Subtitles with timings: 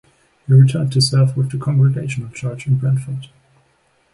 [0.47, 3.27] He returned to serve with the Congregational Church in Brantford.